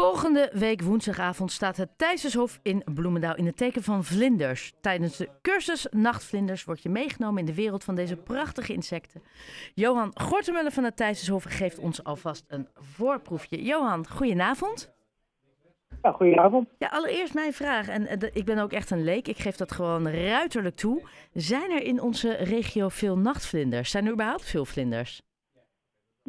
Volgende 0.00 0.50
week 0.52 0.82
woensdagavond 0.82 1.52
staat 1.52 1.76
het 1.76 1.98
Thijsenshof 1.98 2.60
in 2.62 2.82
Bloemendaal 2.94 3.36
in 3.36 3.46
het 3.46 3.56
teken 3.56 3.82
van 3.82 4.04
vlinders. 4.04 4.72
Tijdens 4.80 5.16
de 5.16 5.28
cursus 5.42 5.86
Nachtvlinders 5.90 6.64
word 6.64 6.82
je 6.82 6.88
meegenomen 6.88 7.38
in 7.38 7.46
de 7.46 7.54
wereld 7.54 7.84
van 7.84 7.94
deze 7.94 8.16
prachtige 8.16 8.72
insecten. 8.72 9.22
Johan 9.74 10.10
Gortemuller 10.14 10.72
van 10.72 10.84
het 10.84 10.96
Thijsenshof 10.96 11.44
geeft 11.44 11.78
ons 11.78 12.04
alvast 12.04 12.44
een 12.48 12.68
voorproefje. 12.74 13.62
Johan, 13.62 14.08
goedenavond. 14.08 14.92
Ja, 16.02 16.12
goedenavond. 16.12 16.68
Ja, 16.78 16.88
allereerst 16.88 17.34
mijn 17.34 17.52
vraag, 17.52 17.88
en 17.88 18.06
eh, 18.06 18.28
ik 18.32 18.44
ben 18.44 18.58
ook 18.58 18.72
echt 18.72 18.90
een 18.90 19.04
leek, 19.04 19.28
ik 19.28 19.38
geef 19.38 19.56
dat 19.56 19.72
gewoon 19.72 20.08
ruiterlijk 20.08 20.76
toe. 20.76 21.02
Zijn 21.32 21.70
er 21.70 21.82
in 21.82 22.00
onze 22.00 22.32
regio 22.32 22.88
veel 22.88 23.18
nachtvlinders? 23.18 23.90
Zijn 23.90 24.06
er 24.06 24.12
überhaupt 24.12 24.44
veel 24.44 24.64
vlinders? 24.64 25.22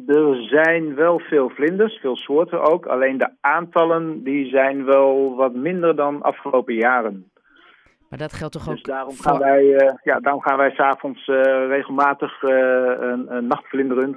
Er 0.06 0.42
zijn 0.48 0.94
wel 0.94 1.18
veel 1.18 1.48
vlinders, 1.48 1.98
veel 2.00 2.16
soorten 2.16 2.60
ook. 2.60 2.86
Alleen 2.86 3.18
de 3.18 3.30
aantallen 3.40 4.22
die 4.22 4.48
zijn 4.48 4.84
wel 4.84 5.34
wat 5.36 5.54
minder 5.54 5.96
dan 5.96 6.22
afgelopen 6.22 6.74
jaren. 6.74 7.30
Maar 8.08 8.18
dat 8.18 8.32
geldt 8.32 8.52
toch 8.52 8.68
ook 8.68 8.74
Dus 8.74 8.82
daarom 8.82 9.14
voor- 9.14 9.24
gaan 9.30 9.38
wij, 9.38 9.74
eh, 9.74 9.94
ja, 10.02 10.20
daarom 10.20 10.42
gaan 10.42 10.56
wij 10.56 10.70
s'avonds 10.70 11.28
eh 11.28 11.66
regelmatig 11.66 12.42
eh, 12.42 12.50
een, 13.00 13.34
een 13.36 13.46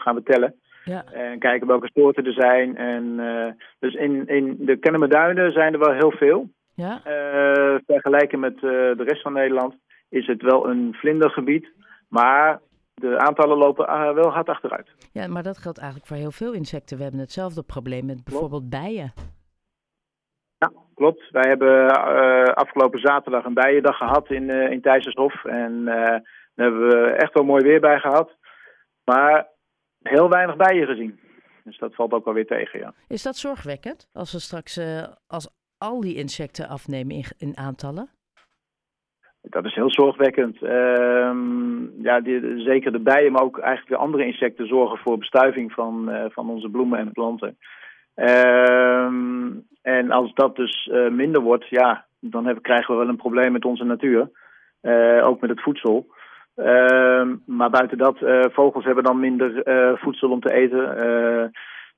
gaan 0.02 0.16
we 0.16 0.24
tellen. 0.24 0.56
Ja. 0.84 1.04
En 1.12 1.40
kijken 1.40 1.68
welke 1.68 1.90
soorten 1.94 2.26
er 2.26 2.34
zijn. 2.34 2.78
En, 2.78 3.16
dus 3.80 3.94
in, 3.94 4.28
in 4.28 4.56
de 4.60 4.78
Kennemerduinen 4.78 5.52
zijn 5.52 5.74
er 5.74 5.80
wel 5.80 5.94
heel 5.94 6.12
veel. 6.12 6.50
Ja? 6.76 7.02
Vergelijken 7.86 8.40
met 8.40 8.60
de 8.60 9.04
rest 9.06 9.22
van 9.22 9.34
Nederland 9.34 9.76
is 10.10 10.28
het 10.28 10.42
wel 10.42 10.70
een 10.70 10.96
vlindergebied. 10.98 11.68
Maar 12.10 12.60
de 12.96 13.20
aantallen 13.20 13.58
lopen 13.58 13.88
eh, 13.88 14.14
wel 14.14 14.30
hard 14.30 14.50
achteruit. 14.50 14.90
ja, 15.12 15.28
maar 15.28 15.44
dat 15.44 15.58
geldt 15.58 15.78
eigenlijk 15.78 16.08
voor 16.08 16.18
heel 16.18 16.32
veel 16.32 16.54
insecten. 16.54 16.98
We 16.98 17.04
hebben 17.04 17.22
hetzelfde 17.22 17.64
probleem 17.64 18.06
met 18.06 18.24
bijvoorbeeld 18.24 18.70
bijen. 18.70 19.14
Ja, 20.58 20.72
klopt. 20.96 21.30
Wij 21.32 21.50
hebben 21.50 21.88
eh, 21.88 22.54
afgelopen 22.54 23.00
zaterdag 23.00 23.46
een 23.46 23.54
bijendag 23.54 23.98
gehad 23.98 24.30
in, 24.30 24.50
eh 24.50 24.72
in 24.72 24.82
Thijsershof. 24.82 25.46
En 25.46 25.86
daar 25.86 26.24
hebben 26.56 26.88
we 26.88 27.08
echt 27.08 27.34
wel 27.34 27.44
mooi 27.44 27.64
weer 27.64 27.80
bij 27.80 28.00
gehad. 28.00 28.32
Maar 29.04 29.48
heel 30.02 30.30
weinig 30.30 30.56
bijen 30.56 30.88
gezien. 30.88 31.20
Dus 31.64 31.78
dat 31.78 31.96
valt 31.96 32.12
ook 32.12 32.26
wel 32.26 32.34
weer 32.34 32.48
tegen, 32.48 32.80
ja. 32.80 32.94
Is 33.08 33.24
dat 33.24 33.36
zorgwekkend 33.36 34.10
als 34.14 34.32
we 34.32 34.40
straks 34.40 34.80
als 35.28 35.50
al 35.78 36.02
die 36.02 36.16
insecten 36.16 36.68
afnemen 36.68 37.16
in, 37.16 37.26
in 37.38 37.58
aantallen? 37.58 38.10
Dat 39.50 39.66
is 39.66 39.76
heel 39.76 39.92
zorgwekkend. 39.92 40.62
Ehm, 40.62 42.02
ja, 42.02 42.20
die, 42.20 42.60
zeker 42.62 42.92
de 42.92 43.00
bijen, 43.00 43.32
maar 43.32 43.42
ook 43.42 43.60
eigenlijk 43.60 43.90
de 43.90 44.06
andere 44.06 44.26
insecten 44.26 44.68
zorgen 44.68 44.98
voor 44.98 45.18
bestuiving 45.18 45.72
van, 45.72 46.10
eh, 46.10 46.26
van 46.30 46.50
onze 46.50 46.70
bloemen 46.70 47.00
en 47.00 47.12
planten. 47.12 47.58
Ehm, 48.16 49.52
en 49.82 50.12
als 50.12 50.34
dat 50.34 50.56
dus 50.56 50.90
eh, 50.92 51.10
minder 51.10 51.42
wordt, 51.42 51.68
ja, 51.70 52.06
dan 52.20 52.46
hebben, 52.46 52.64
krijgen 52.64 52.94
we 52.94 53.00
wel 53.00 53.10
een 53.10 53.16
probleem 53.16 53.52
met 53.52 53.66
onze 53.66 53.84
natuur. 53.84 54.30
Eh, 54.82 55.28
ook 55.28 55.42
met 55.42 55.50
het 55.50 55.62
voedsel. 55.62 56.08
Ehm, 56.56 57.36
maar 57.46 57.70
buiten 57.70 57.98
dat, 57.98 58.18
vogels 58.54 58.86
hebben 58.86 59.04
dan 59.04 59.20
minder 59.20 59.62
voedsel 60.00 60.30
om 60.30 60.40
te 60.40 60.54
eten. 60.54 60.80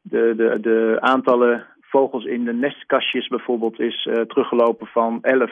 De, 0.01 0.33
de, 0.35 0.59
de 0.61 0.97
aantallen 0.99 1.65
vogels 1.81 2.25
in 2.25 2.45
de 2.45 2.53
nestkastjes 2.53 3.27
bijvoorbeeld 3.27 3.79
is 3.79 4.09
teruggelopen 4.27 4.87
van 4.87 5.19
11 5.21 5.51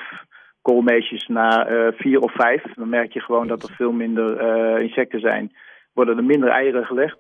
koolmeesjes 0.67 1.27
naar 1.27 1.67
eh, 1.67 1.93
vier 1.93 2.19
of 2.19 2.33
vijf. 2.33 2.63
Dan 2.75 2.89
merk 2.89 3.13
je 3.13 3.19
gewoon 3.19 3.47
dat 3.47 3.63
er 3.63 3.75
veel 3.75 3.91
minder 3.91 4.37
eh, 4.37 4.81
insecten 4.81 5.19
zijn. 5.19 5.51
Worden 5.93 6.17
er 6.17 6.23
minder 6.23 6.49
eieren 6.49 6.85
gelegd. 6.85 7.19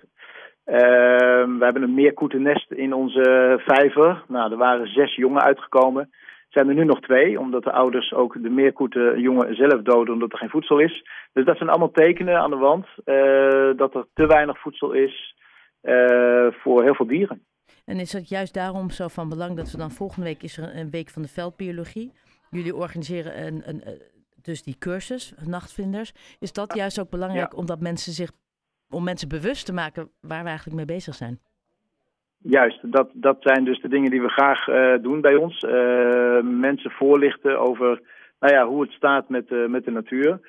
Ehm, 0.65 1.57
we 1.57 1.63
hebben 1.63 1.83
een 1.83 1.93
meerkoetennest 1.93 2.71
in 2.71 2.93
onze 2.93 3.55
vijver. 3.65 4.23
Nou, 4.27 4.51
er 4.51 4.57
waren 4.57 4.87
zes 4.87 5.15
jongen 5.15 5.41
uitgekomen. 5.41 6.09
Zijn 6.49 6.69
er 6.69 6.73
nu 6.73 6.83
nog 6.85 6.99
twee, 6.99 7.39
omdat 7.39 7.63
de 7.63 7.71
ouders 7.71 8.13
ook 8.13 8.43
de 8.43 8.49
meerkoeten 8.49 9.19
jongen 9.19 9.55
zelf 9.55 9.81
doden 9.81 10.13
omdat 10.13 10.31
er 10.31 10.37
geen 10.37 10.49
voedsel 10.49 10.79
is. 10.79 11.05
Dus 11.33 11.45
dat 11.45 11.57
zijn 11.57 11.69
allemaal 11.69 11.91
tekenen 11.91 12.39
aan 12.39 12.49
de 12.49 12.63
wand 12.69 12.85
eh, 13.03 13.77
dat 13.77 13.95
er 13.95 14.05
te 14.13 14.25
weinig 14.27 14.59
voedsel 14.59 14.91
is 14.91 15.33
voor 16.51 16.83
heel 16.83 16.95
veel 16.95 17.07
dieren. 17.07 17.41
En 17.85 17.99
is 17.99 18.13
het 18.13 18.29
juist 18.29 18.53
daarom 18.53 18.89
zo 18.89 19.07
van 19.07 19.29
belang 19.29 19.55
dat 19.55 19.71
we 19.71 19.77
dan 19.77 19.91
volgende 19.91 20.25
week 20.25 20.43
is 20.43 20.57
er 20.57 20.75
een 20.75 20.89
week 20.89 21.09
van 21.09 21.21
de 21.21 21.27
veldbiologie. 21.27 22.11
Jullie 22.55 22.75
organiseren 22.75 23.45
een, 23.45 23.61
een, 23.65 23.81
eh, 23.83 23.93
dus 24.41 24.63
die 24.63 24.77
cursus, 24.79 25.33
nachtvlinders. 25.45 26.13
Is 26.39 26.53
dat 26.53 26.75
juist 26.75 26.99
ook 26.99 27.09
belangrijk 27.09 27.57
omdat 27.57 27.79
mensen 27.79 28.13
zich, 28.13 28.31
om 28.89 29.03
mensen 29.03 29.29
bewust 29.29 29.65
te 29.65 29.73
maken 29.73 30.09
waar 30.21 30.43
we 30.43 30.47
eigenlijk 30.47 30.77
mee 30.77 30.95
bezig 30.95 31.15
zijn? 31.15 31.39
Juist, 32.37 32.79
dat, 32.91 33.09
dat 33.13 33.37
zijn 33.39 33.63
dus 33.63 33.81
de 33.81 33.87
dingen 33.87 34.11
die 34.11 34.21
we 34.21 34.29
graag 34.29 34.67
eh, 34.67 34.93
doen 35.01 35.21
bij 35.21 35.35
ons. 35.35 35.59
Eh, 35.59 36.41
mensen 36.41 36.91
voorlichten 36.91 37.59
over 37.59 38.01
nou 38.39 38.53
ja, 38.53 38.65
hoe 38.65 38.81
het 38.81 38.91
staat 38.91 39.29
met, 39.29 39.69
met 39.69 39.85
de 39.85 39.91
natuur. 39.91 40.39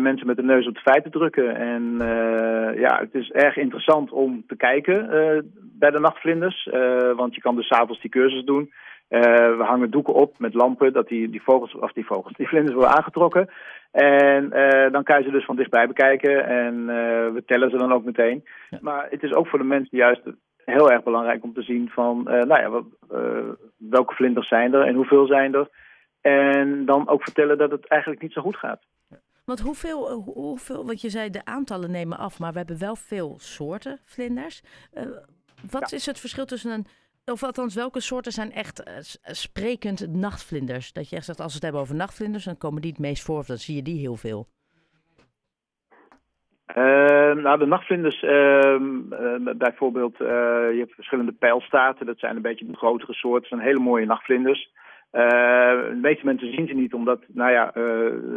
Mensen 0.00 0.26
met 0.26 0.36
de 0.36 0.42
neus 0.42 0.66
op 0.66 0.74
de 0.74 0.80
feiten 0.80 1.10
drukken. 1.10 1.56
En 1.56 1.96
ja, 2.78 2.98
het 2.98 3.14
is 3.14 3.30
erg 3.30 3.56
interessant 3.56 4.12
om 4.12 4.44
te 4.46 4.56
kijken 4.56 5.08
bij 5.78 5.90
de 5.90 6.00
nachtvlinders. 6.00 6.68
want 7.16 7.34
je 7.34 7.40
kan 7.40 7.56
dus 7.56 7.66
's 7.66 7.70
avonds 7.70 8.00
die 8.00 8.10
cursus 8.10 8.44
doen. 8.44 8.72
Eh, 9.10 9.56
we 9.56 9.62
hangen 9.64 9.90
doeken 9.90 10.14
op 10.14 10.38
met 10.38 10.54
lampen 10.54 10.92
dat 10.92 11.08
die, 11.08 11.30
die 11.30 11.42
vogels, 11.42 11.74
of 11.74 11.92
die 11.92 12.06
vogels, 12.06 12.32
die 12.36 12.48
vlinders 12.48 12.74
worden 12.74 12.96
aangetrokken. 12.96 13.48
En 13.90 14.52
eh, 14.52 14.92
dan 14.92 15.02
kan 15.02 15.18
je 15.18 15.24
ze 15.24 15.30
dus 15.30 15.44
van 15.44 15.56
dichtbij 15.56 15.86
bekijken 15.86 16.46
en 16.46 16.74
eh, 16.88 17.32
we 17.32 17.42
tellen 17.46 17.70
ze 17.70 17.76
dan 17.76 17.92
ook 17.92 18.04
meteen. 18.04 18.44
Ja. 18.70 18.78
Maar 18.80 19.06
het 19.10 19.22
is 19.22 19.32
ook 19.32 19.46
voor 19.46 19.58
de 19.58 19.64
mensen 19.64 19.96
juist 19.98 20.22
heel 20.64 20.90
erg 20.90 21.02
belangrijk 21.02 21.42
om 21.42 21.52
te 21.54 21.62
zien 21.62 21.88
van, 21.88 22.28
eh, 22.28 22.42
nou 22.42 22.60
ja, 22.60 22.68
wat, 22.68 22.84
welke 23.76 24.14
vlinders 24.14 24.48
zijn 24.48 24.74
er 24.74 24.86
en 24.86 24.94
hoeveel 24.94 25.26
zijn 25.26 25.54
er. 25.54 25.68
En 26.20 26.84
dan 26.84 27.08
ook 27.08 27.22
vertellen 27.22 27.58
dat 27.58 27.70
het 27.70 27.86
eigenlijk 27.88 28.22
niet 28.22 28.32
zo 28.32 28.42
goed 28.42 28.56
gaat. 28.56 28.82
Want 29.44 29.60
hoeveel, 29.60 30.10
hoe- 30.12 30.34
hoeveel, 30.34 30.86
want 30.86 31.00
je 31.00 31.10
zei 31.10 31.30
de 31.30 31.44
aantallen 31.44 31.90
nemen 31.90 32.18
af, 32.18 32.38
maar 32.38 32.52
we 32.52 32.58
hebben 32.58 32.78
wel 32.78 32.96
veel 32.96 33.34
soorten 33.38 33.98
vlinders. 34.04 34.62
Eh, 34.92 35.02
wat 35.70 35.92
is 35.92 36.06
het 36.06 36.20
verschil 36.20 36.44
tussen 36.44 36.70
een, 36.72 36.86
of 37.30 37.42
althans 37.42 37.74
welke 37.74 38.00
soorten 38.00 38.32
zijn 38.32 38.52
echt 38.52 38.82
eh, 38.82 38.96
eh, 38.96 39.02
sprekend 39.22 40.14
nachtvlinders? 40.14 40.92
Dat 40.92 41.08
je 41.08 41.16
echt 41.16 41.24
zegt, 41.24 41.40
als 41.40 41.48
we 41.48 41.54
het 41.54 41.62
hebben 41.62 41.80
over 41.80 41.94
nachtvlinders, 41.94 42.44
dan 42.44 42.58
komen 42.58 42.82
die 42.82 42.90
het 42.90 43.00
meest 43.00 43.24
voor 43.24 43.38
of 43.38 43.46
dan 43.46 43.56
zie 43.56 43.76
je 43.76 43.82
die 43.82 44.00
heel 44.00 44.16
veel. 44.16 44.48
Eh, 46.74 47.34
nou, 47.34 47.58
de 47.58 47.66
nachtvlinders, 47.66 48.22
ehm, 48.22 49.12
eh, 49.12 49.54
bijvoorbeeld, 49.56 50.20
eh, 50.20 50.26
je 50.72 50.78
hebt 50.78 50.94
verschillende 50.94 51.32
pijlstaarten. 51.32 52.06
Dat 52.06 52.18
zijn 52.18 52.36
een 52.36 52.42
beetje 52.42 52.66
de 52.66 52.76
grotere 52.76 53.12
soorten. 53.12 53.40
Dat 53.40 53.58
zijn 53.58 53.68
hele 53.68 53.84
mooie 53.84 54.06
nachtvlinders. 54.06 54.72
De 55.10 55.98
meeste 56.02 56.24
mensen 56.24 56.52
zien 56.52 56.66
ze 56.66 56.74
niet 56.74 56.94
omdat 56.94 57.20
nou 57.26 57.50
ja, 57.52 57.70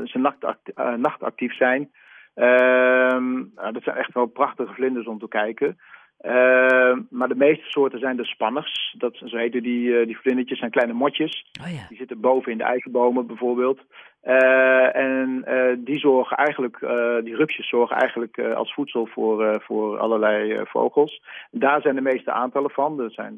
ze 0.05 0.17
nachtact- 0.17 0.97
nachtactief 0.97 1.55
zijn. 1.55 1.91
Ehm, 2.33 3.33
nou, 3.55 3.71
dat 3.71 3.83
zijn 3.83 3.95
echt 3.95 4.13
wel 4.13 4.25
prachtige 4.25 4.73
vlinders 4.73 5.07
om 5.07 5.19
te 5.19 5.27
kijken. 5.27 5.77
Ehm, 6.23 7.01
maar 7.09 7.27
de 7.27 7.35
meeste 7.35 7.69
soorten 7.69 7.99
zijn 7.99 8.17
de 8.17 8.25
spanners. 8.25 8.95
Dat, 8.97 9.21
zo 9.25 9.37
heten 9.37 9.63
die, 9.63 9.99
eh, 9.99 10.05
die 10.05 10.17
vlindertjes, 10.17 10.59
zijn 10.59 10.71
kleine 10.71 10.93
motjes. 10.93 11.45
Oh 11.61 11.73
ja. 11.73 11.85
Die 11.89 11.97
zitten 11.97 12.19
boven 12.19 12.51
in 12.51 12.57
de 12.57 12.63
eikenbomen 12.63 13.27
bijvoorbeeld. 13.27 13.79
Eh, 14.21 14.95
en 14.95 15.43
eh, 15.45 15.75
die 15.77 15.99
zorgen 15.99 16.37
eigenlijk, 16.37 16.79
die 17.23 17.35
rupsjes 17.35 17.69
zorgen 17.69 17.97
eigenlijk 17.97 18.39
als 18.39 18.73
voedsel 18.73 19.05
voor, 19.05 19.61
voor 19.65 19.97
allerlei 19.97 20.61
vogels. 20.63 21.21
Daar 21.51 21.81
zijn 21.81 21.95
de 21.95 22.01
meeste 22.01 22.31
aantallen 22.31 22.71
van. 22.71 22.99
Er 23.01 23.11
zijn 23.11 23.37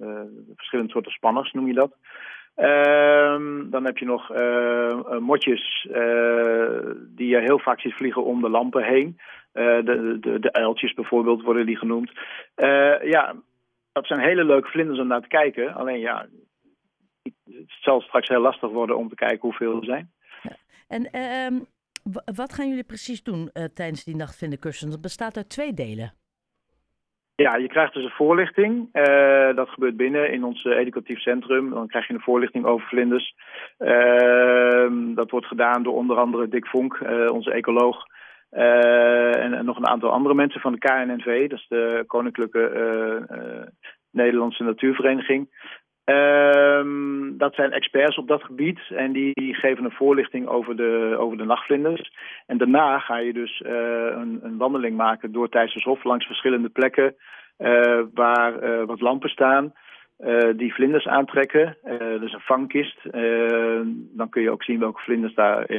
verschillende 0.56 0.92
soorten 0.92 1.12
spanners, 1.12 1.52
noem 1.52 1.68
je 1.68 1.74
dat. 1.74 1.96
Ehm, 2.56 3.70
dan 3.70 3.86
heb 3.86 3.98
je 3.98 4.06
nog 4.06 4.32
motjes 5.20 5.88
die 7.26 7.36
je 7.36 7.42
heel 7.42 7.60
vaak 7.60 7.80
ziet 7.80 7.94
vliegen 7.94 8.24
om 8.24 8.42
de 8.42 8.50
lampen 8.50 8.84
heen. 8.84 9.20
Eh, 9.52 9.64
de, 9.86 10.18
de, 10.20 10.40
de 10.40 10.54
uiltjes 10.54 10.94
bijvoorbeeld 10.94 11.44
worden 11.44 11.66
die 11.66 11.78
genoemd. 11.78 12.12
Eh, 12.56 13.04
ja, 13.04 13.36
dat 13.92 14.06
zijn 14.08 14.20
hele 14.20 14.44
leuke 14.44 14.68
vlinders 14.70 15.00
om 15.00 15.08
naar 15.08 15.22
te 15.22 15.28
kijken. 15.28 15.74
Alleen 15.74 16.00
ja, 16.00 16.28
het 17.24 17.76
zal 17.82 18.02
straks 18.02 18.28
heel 18.28 18.42
lastig 18.42 18.70
worden 18.70 18.98
om 18.98 19.10
te 19.10 19.16
kijken 19.16 19.40
hoeveel 19.40 19.78
er 19.78 19.86
zijn. 19.86 20.12
En 20.88 21.04
ehm, 21.12 21.54
wa- 22.04 22.34
wat 22.36 22.54
gaan 22.54 22.70
jullie 22.70 22.84
precies 22.84 23.24
doen 23.24 23.50
eh, 23.54 23.64
tijdens 23.64 24.04
die 24.04 24.16
nachtvlindercursus? 24.16 24.90
Dat 24.90 25.02
bestaat 25.02 25.38
uit 25.38 25.50
twee 25.50 25.74
delen. 25.74 26.14
Ja, 27.36 27.56
je 27.56 27.68
krijgt 27.68 27.94
dus 27.94 28.04
een 28.04 28.10
voorlichting. 28.10 28.90
Eh, 28.92 29.56
dat 29.56 29.70
gebeurt 29.70 29.98
binnen 29.98 30.32
in 30.32 30.44
ons 30.44 30.66
eh, 30.66 30.78
educatief 30.78 31.20
centrum. 31.20 31.70
Dan 31.70 31.88
krijg 31.88 32.08
je 32.08 32.14
een 32.14 32.20
voorlichting 32.22 32.66
over 32.66 32.88
vlinders. 32.88 33.36
Gedaan 35.56 35.84
door 35.84 35.94
onder 35.94 36.18
andere 36.18 36.48
Dick 36.48 36.68
Vonk, 36.68 36.94
eh, 36.94 37.32
onze 37.32 37.52
ecoloog. 37.52 38.06
Eh, 38.50 39.44
en, 39.44 39.54
en 39.54 39.66
nog 39.66 39.78
een 39.78 39.88
aantal 39.88 40.12
andere 40.12 40.36
mensen 40.36 40.62
van 40.62 40.72
de 40.72 40.78
KNNV. 40.78 41.50
Dat 41.50 41.60
is 41.60 41.66
de 41.68 42.04
Koninklijke 42.08 42.64
eh, 42.70 43.68
Nederlandse 44.12 44.64
Natuurvereniging. 44.64 45.50
Ehm, 46.04 47.38
dat 47.38 47.56
zijn 47.56 47.72
experts 47.72 48.18
op 48.18 48.28
dat 48.28 48.44
gebied 48.44 48.80
en 48.90 49.12
die 49.12 49.54
geven 49.56 49.84
een 49.84 50.00
voorlichting 50.02 50.48
over 50.48 50.76
de, 50.76 51.16
over 51.20 51.38
de 51.38 51.46
nachtvlinders. 51.46 52.12
En 52.46 52.58
daarna 52.58 53.00
ga 53.00 53.18
je 53.18 53.34
dus 53.34 53.62
een, 53.66 54.40
een 54.44 54.58
wandeling 54.58 54.98
maken 54.98 55.32
door 55.32 55.50
Thijssershof 55.50 56.04
langs 56.04 56.26
verschillende 56.26 56.70
plekken 56.70 57.16
waar 58.14 58.86
wat 58.86 59.02
lampen 59.02 59.30
staan. 59.30 59.74
Die 60.56 60.74
vlinders 60.74 61.08
aantrekken. 61.08 61.78
dus 62.20 62.34
een 62.34 62.40
vangkist. 62.40 62.98
dan 64.18 64.30
kun 64.30 64.42
je 64.42 64.52
ook 64.52 64.64
zien 64.64 64.80
welke 64.80 65.02
vlinders 65.02 65.34
daar 65.34 65.70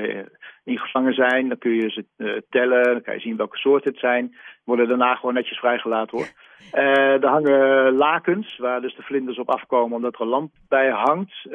in 0.65 0.79
gevangen 0.79 1.15
zijn. 1.15 1.49
Dan 1.49 1.59
kun 1.59 1.75
je 1.75 1.91
ze 1.91 2.43
tellen. 2.51 2.85
Dan 2.85 3.03
kan 3.03 3.15
je 3.15 3.21
zien 3.21 3.37
welke 3.37 3.57
soorten 3.57 3.91
het 3.91 4.01
zijn. 4.01 4.35
Worden 4.65 4.89
daarna 4.89 5.15
gewoon 5.15 5.35
netjes 5.35 5.59
vrijgelaten 5.59 6.19
hoor. 6.19 6.27
er 6.71 7.27
hangen 7.27 7.93
lakens 7.97 8.57
waar 8.57 8.81
dus 8.81 8.97
de 8.97 9.03
vlinders 9.03 9.39
op 9.39 9.51
afkomen 9.51 9.97
omdat 9.97 10.15
er 10.15 10.21
een 10.21 10.27
lamp 10.27 10.53
bij 10.69 10.91
hangt. 10.91 11.47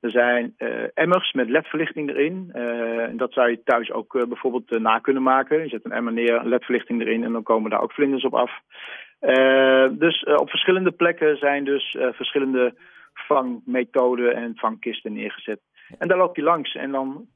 er 0.00 0.10
zijn 0.10 0.54
emmers 0.94 1.32
met 1.32 1.48
ledverlichting 1.48 2.08
erin. 2.08 2.50
en 2.52 3.16
dat 3.16 3.32
zou 3.32 3.50
je 3.50 3.62
thuis 3.62 3.92
ook 3.92 4.26
bijvoorbeeld 4.28 4.78
na 4.78 4.98
kunnen 4.98 5.22
maken. 5.22 5.62
Je 5.62 5.68
zet 5.68 5.84
een 5.84 5.92
emmer 5.92 6.12
neer, 6.12 6.44
ledverlichting 6.44 7.00
erin 7.00 7.24
en 7.24 7.32
dan 7.32 7.42
komen 7.42 7.70
daar 7.70 7.82
ook 7.82 7.92
vlinders 7.92 8.24
op 8.24 8.34
af. 8.34 8.50
Uh, 9.26 9.98
dus 9.98 10.22
uh, 10.22 10.34
op 10.34 10.50
verschillende 10.50 10.90
plekken 10.90 11.36
zijn 11.36 11.64
dus 11.64 11.94
uh, 11.94 12.12
verschillende 12.12 12.74
vangmethoden 13.14 14.34
en 14.34 14.52
vangkisten 14.56 15.12
neergezet. 15.12 15.60
En 15.98 16.08
daar 16.08 16.18
loop 16.18 16.36
je 16.36 16.42
langs 16.42 16.74
en 16.74 16.90
dan 16.90 17.26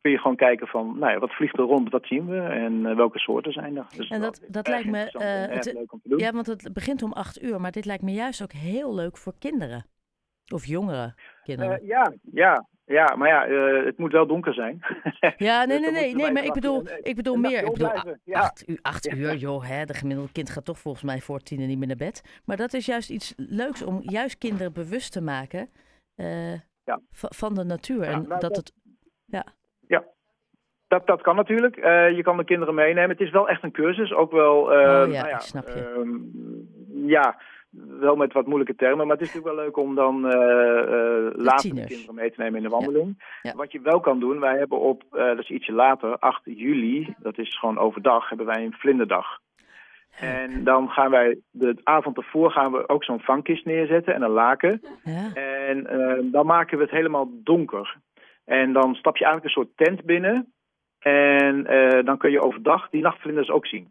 kun 0.00 0.10
je 0.10 0.18
gewoon 0.18 0.36
kijken 0.36 0.66
van, 0.66 0.98
nou 0.98 1.12
ja, 1.12 1.18
wat 1.18 1.34
vliegt 1.34 1.58
er 1.58 1.64
rond, 1.64 1.90
wat 1.90 2.06
zien 2.06 2.26
we 2.26 2.40
en 2.40 2.96
welke 2.96 3.18
soorten 3.18 3.52
zijn 3.52 3.76
er. 3.76 3.86
Dus 3.96 4.08
en 4.08 4.20
dat, 4.20 4.46
dat 4.48 4.68
lijkt 4.68 4.88
me 4.88 4.98
het, 4.98 5.72
leuk 5.72 5.92
om 5.92 6.00
te 6.02 6.08
doen. 6.08 6.18
Ja, 6.18 6.32
want 6.32 6.46
het 6.46 6.70
begint 6.72 7.02
om 7.02 7.12
acht 7.12 7.42
uur, 7.42 7.60
maar 7.60 7.70
dit 7.70 7.84
lijkt 7.84 8.02
me 8.02 8.12
juist 8.12 8.42
ook 8.42 8.52
heel 8.52 8.94
leuk 8.94 9.16
voor 9.16 9.32
kinderen. 9.38 9.84
Of 10.52 10.64
jongere 10.64 11.14
kinderen. 11.42 11.86
ja, 11.86 12.12
ja, 12.32 12.66
ja, 12.90 13.14
maar 13.16 13.28
ja, 13.28 13.48
uh, 13.48 13.84
het 13.84 13.98
moet 13.98 14.12
wel 14.12 14.26
donker 14.26 14.54
zijn. 14.54 14.80
Ja, 15.36 15.64
nee, 15.64 15.80
nee, 15.80 15.90
nee, 15.90 16.14
nee, 16.14 16.32
maar 16.32 16.44
ik 16.44 16.52
bedoel, 16.52 16.82
ik 17.02 17.16
bedoel 17.16 17.36
meer. 17.36 17.64
Ik 17.64 17.72
bedoel, 17.72 18.16
ja. 18.24 18.40
acht, 18.40 18.68
uur, 18.68 18.78
acht 18.82 19.12
uur, 19.12 19.34
joh, 19.34 19.68
hè, 19.68 19.84
de 19.84 19.94
gemiddelde 19.94 20.32
kind 20.32 20.50
gaat 20.50 20.64
toch 20.64 20.78
volgens 20.78 21.04
mij 21.04 21.20
voor 21.20 21.38
tien 21.38 21.66
niet 21.66 21.78
meer 21.78 21.86
naar 21.86 21.96
bed. 21.96 22.40
Maar 22.44 22.56
dat 22.56 22.72
is 22.72 22.86
juist 22.86 23.10
iets 23.10 23.34
leuks 23.36 23.82
om 23.82 24.00
juist 24.02 24.38
kinderen 24.38 24.72
bewust 24.72 25.12
te 25.12 25.20
maken 25.20 25.68
uh, 26.16 26.52
ja. 26.84 27.00
van 27.10 27.54
de 27.54 27.64
natuur. 27.64 28.02
en 28.02 28.24
nou, 28.28 28.40
dat, 28.40 28.56
het, 28.56 28.72
ja. 29.24 29.44
Ja, 29.86 30.04
dat, 30.88 31.06
dat 31.06 31.22
kan 31.22 31.36
natuurlijk. 31.36 31.76
Uh, 31.76 32.10
je 32.10 32.22
kan 32.22 32.36
de 32.36 32.44
kinderen 32.44 32.74
meenemen. 32.74 33.10
Het 33.10 33.20
is 33.20 33.30
wel 33.30 33.48
echt 33.48 33.62
een 33.62 33.72
cursus, 33.72 34.12
ook 34.12 34.32
wel. 34.32 34.72
Uh, 34.72 34.78
oh 34.78 35.12
ja, 35.12 35.20
nou 35.20 35.28
ja, 35.28 35.38
snap 35.38 35.68
je. 35.68 36.04
Uh, 36.94 37.08
ja, 37.08 37.40
wel 37.70 38.16
met 38.16 38.32
wat 38.32 38.46
moeilijke 38.46 38.74
termen, 38.74 39.06
maar 39.06 39.16
het 39.16 39.26
is 39.26 39.34
natuurlijk 39.34 39.56
wel 39.56 39.64
leuk 39.64 39.76
om 39.76 39.94
dan 39.94 40.26
uh, 40.26 40.32
uh, 40.32 41.30
later 41.34 41.74
de 41.74 41.84
kinderen 41.86 42.14
mee 42.14 42.30
te 42.30 42.40
nemen 42.40 42.56
in 42.56 42.62
de 42.62 42.68
wandeling. 42.68 43.22
Wat 43.54 43.72
je 43.72 43.80
wel 43.80 44.00
kan 44.00 44.20
doen, 44.20 44.40
wij 44.40 44.58
hebben 44.58 44.78
op, 44.80 45.02
uh, 45.12 45.24
dat 45.24 45.38
is 45.38 45.50
ietsje 45.50 45.72
later, 45.72 46.18
8 46.18 46.40
juli, 46.44 47.14
dat 47.18 47.38
is 47.38 47.58
gewoon 47.58 47.78
overdag, 47.78 48.28
hebben 48.28 48.46
wij 48.46 48.64
een 48.64 48.72
vlinderdag. 48.78 49.38
En 50.20 50.64
dan 50.64 50.88
gaan 50.88 51.10
wij 51.10 51.38
de 51.50 51.76
avond 51.84 52.16
ervoor 52.16 52.50
gaan 52.50 52.72
we 52.72 52.88
ook 52.88 53.04
zo'n 53.04 53.20
vangkist 53.20 53.64
neerzetten 53.64 54.14
en 54.14 54.22
een 54.22 54.30
laken. 54.30 54.80
Ja. 55.04 55.34
En 55.34 55.86
dan 56.30 56.46
maken 56.46 56.76
we 56.76 56.82
het 56.82 56.92
helemaal 56.92 57.30
donker. 57.32 57.96
En 58.44 58.72
dan 58.72 58.94
stap 58.94 59.16
je 59.16 59.24
eigenlijk 59.24 59.56
een 59.56 59.62
soort 59.62 59.76
tent 59.76 60.04
binnen. 60.04 60.52
En 60.98 61.64
dan 62.04 62.18
kun 62.18 62.30
je 62.30 62.42
overdag 62.42 62.88
die 62.88 63.02
nachtvlinders 63.02 63.50
ook 63.50 63.66
zien. 63.66 63.90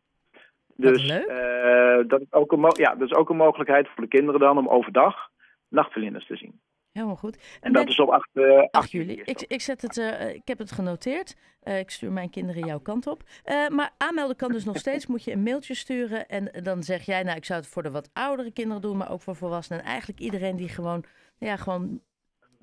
Dus 0.80 1.04
uh, 1.04 2.08
dat, 2.08 2.22
is 2.22 2.32
ook 2.32 2.52
een 2.52 2.72
ja, 2.74 2.96
dat 2.96 3.10
is 3.10 3.14
ook 3.16 3.30
een 3.30 3.36
mogelijkheid 3.36 3.88
voor 3.88 4.04
de 4.04 4.10
kinderen 4.10 4.40
dan 4.40 4.58
om 4.58 4.68
overdag 4.68 5.30
nachtverlinders 5.68 6.28
te 6.28 6.36
zien. 6.36 6.62
Helemaal 6.92 7.16
goed. 7.16 7.36
En, 7.36 7.42
en 7.62 7.74
dat 7.74 7.88
is 7.88 8.00
op 8.00 8.10
8, 8.10 8.30
uh, 8.34 8.58
8, 8.58 8.72
8 8.72 8.92
juli. 8.92 9.22
Ik, 9.26 9.42
ik, 9.42 9.62
zet 9.62 9.82
het, 9.82 9.98
uh, 9.98 10.34
ik 10.34 10.48
heb 10.48 10.58
het 10.58 10.72
genoteerd. 10.72 11.36
Uh, 11.64 11.80
ik 11.80 11.90
stuur 11.90 12.12
mijn 12.12 12.30
kinderen 12.30 12.66
jouw 12.66 12.80
kant 12.80 13.08
op. 13.08 13.24
maar 13.70 13.92
aanmelden 13.98 14.36
kan 14.36 14.52
dus 14.52 14.66
nog 14.66 14.78
steeds. 14.86 15.08
Moet 15.08 15.24
je 15.24 15.32
een 15.32 15.44
mailtje 15.44 15.74
sturen. 15.74 16.28
En 16.28 16.64
dan 16.64 16.84
zeg 16.84 17.06
jij, 17.06 17.24
nou, 17.24 17.38
ik 17.38 17.46
zou 17.46 17.60
het 17.60 17.70
voor 17.70 17.84
de 17.84 17.92
wat 17.92 18.10
oudere 18.14 18.52
kinderen 18.52 18.82
doen, 18.82 18.98
maar 18.98 19.12
ook 19.12 19.22
voor 19.22 19.36
volwassenen. 19.36 19.84
En 19.84 19.90
eigenlijk 19.90 20.20
iedereen 20.20 20.56
die 20.56 20.70
gewoon, 20.70 21.04
ja, 21.38 21.56
gewoon 21.56 22.02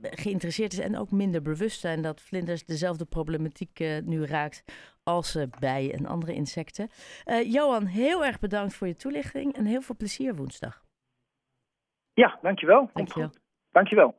geïnteresseerd 0.00 0.72
is 0.72 0.78
en 0.78 0.98
ook 0.98 1.10
minder 1.10 1.42
bewust 1.42 1.80
zijn 1.80 2.02
dat 2.02 2.20
vlinders 2.20 2.64
dezelfde 2.64 3.04
problematiek 3.04 3.80
uh, 3.80 3.98
nu 4.02 4.24
raakt 4.24 4.64
als 5.02 5.36
uh, 5.36 5.42
bijen 5.60 5.92
en 5.92 6.06
andere 6.06 6.34
insecten. 6.34 6.88
Uh, 7.26 7.52
Johan, 7.52 7.84
heel 7.84 8.24
erg 8.24 8.38
bedankt 8.38 8.74
voor 8.74 8.86
je 8.86 8.96
toelichting 8.96 9.54
en 9.54 9.64
heel 9.64 9.80
veel 9.80 9.96
plezier 9.96 10.34
woensdag. 10.34 10.84
Ja, 12.12 12.38
dankjewel. 12.42 12.90
Dankjewel. 12.92 13.30
Dankjewel. 13.70 14.14